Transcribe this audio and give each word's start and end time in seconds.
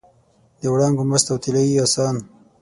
د 0.61 0.63
وړانګو 0.73 1.03
مست 1.09 1.27
او 1.31 1.37
طلايي 1.43 1.75
اسان 1.85 2.15